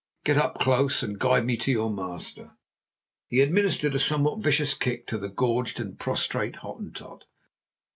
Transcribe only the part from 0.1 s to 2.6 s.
Get up, Klaus, and guide me to your master," and